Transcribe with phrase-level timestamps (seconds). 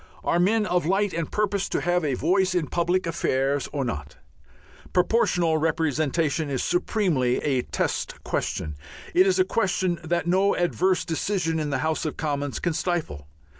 [0.23, 4.15] Are men of light and purpose to have a voice in public affairs or not?
[4.93, 8.73] Proportional Representation is supremely a test question.
[9.13, 13.27] It is a question that no adverse decision in the House of Commons can stifle.